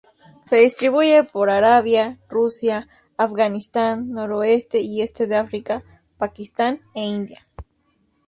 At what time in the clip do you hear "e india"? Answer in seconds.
6.95-7.47